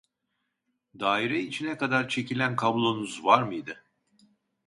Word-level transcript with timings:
Daire 0.99 1.39
içine 1.39 1.77
kadar 1.77 2.09
çekilen 2.09 2.55
kablonuz 2.55 3.23
var 3.25 3.43
mıydı 3.43 3.83